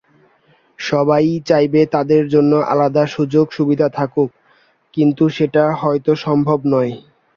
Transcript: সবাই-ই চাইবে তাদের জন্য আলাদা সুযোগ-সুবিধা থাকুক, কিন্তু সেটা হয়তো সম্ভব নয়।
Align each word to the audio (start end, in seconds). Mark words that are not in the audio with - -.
সবাই-ই 0.79 1.35
চাইবে 1.45 1.81
তাদের 1.95 2.23
জন্য 2.33 2.51
আলাদা 2.71 3.03
সুযোগ-সুবিধা 3.07 3.87
থাকুক, 3.97 4.29
কিন্তু 4.93 5.23
সেটা 5.29 5.63
হয়তো 5.75 6.11
সম্ভব 6.25 6.59
নয়। 6.73 6.93